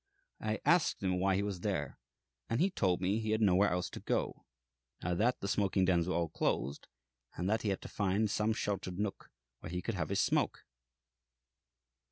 I 0.41 0.59
asked 0.65 1.03
him 1.03 1.19
why 1.19 1.35
he 1.35 1.43
was 1.43 1.59
there, 1.59 1.99
and 2.49 2.59
he 2.59 2.71
told 2.71 3.01
me 3.01 3.19
he 3.19 3.29
had 3.29 3.39
nowhere 3.43 3.69
else 3.69 3.87
to 3.91 3.99
go, 3.99 4.45
now 5.03 5.13
that 5.13 5.41
the 5.41 5.47
smoking 5.47 5.85
dens 5.85 6.07
were 6.07 6.15
all 6.15 6.29
closed, 6.29 6.87
and 7.37 7.47
that 7.47 7.61
he 7.61 7.69
had 7.69 7.81
to 7.83 7.87
find 7.87 8.27
some 8.27 8.51
sheltered 8.51 8.97
nook 8.97 9.29
where 9.59 9.69
he 9.69 9.79
could 9.83 9.93
have 9.93 10.09
his 10.09 10.19
smoke." 10.19 10.65